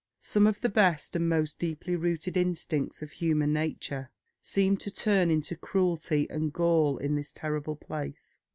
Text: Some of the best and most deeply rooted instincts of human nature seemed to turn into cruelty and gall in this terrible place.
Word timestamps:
Some 0.21 0.47
of 0.47 0.61
the 0.61 0.67
best 0.69 1.15
and 1.15 1.29
most 1.29 1.59
deeply 1.59 1.95
rooted 1.95 2.35
instincts 2.35 3.03
of 3.03 3.11
human 3.11 3.53
nature 3.53 4.09
seemed 4.41 4.79
to 4.79 4.89
turn 4.89 5.29
into 5.29 5.55
cruelty 5.55 6.25
and 6.27 6.51
gall 6.51 6.97
in 6.97 7.13
this 7.13 7.31
terrible 7.31 7.75
place. 7.75 8.39